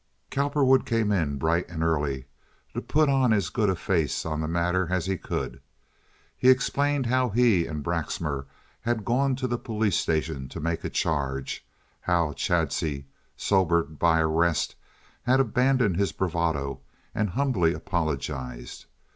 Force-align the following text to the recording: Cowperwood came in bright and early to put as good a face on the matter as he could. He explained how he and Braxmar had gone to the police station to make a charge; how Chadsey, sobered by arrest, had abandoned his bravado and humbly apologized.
Cowperwood 0.31 0.83
came 0.87 1.11
in 1.11 1.37
bright 1.37 1.69
and 1.69 1.83
early 1.83 2.25
to 2.73 2.81
put 2.81 3.07
as 3.07 3.49
good 3.49 3.69
a 3.69 3.75
face 3.75 4.25
on 4.25 4.41
the 4.41 4.47
matter 4.47 4.87
as 4.89 5.05
he 5.05 5.15
could. 5.15 5.61
He 6.35 6.49
explained 6.49 7.05
how 7.05 7.29
he 7.29 7.67
and 7.67 7.83
Braxmar 7.83 8.47
had 8.81 9.05
gone 9.05 9.35
to 9.35 9.45
the 9.45 9.59
police 9.59 9.97
station 9.97 10.49
to 10.49 10.59
make 10.59 10.83
a 10.83 10.89
charge; 10.89 11.63
how 12.01 12.33
Chadsey, 12.33 13.05
sobered 13.37 13.99
by 13.99 14.19
arrest, 14.21 14.73
had 15.21 15.39
abandoned 15.39 15.97
his 15.97 16.11
bravado 16.11 16.79
and 17.13 17.29
humbly 17.29 17.71
apologized. 17.75 18.87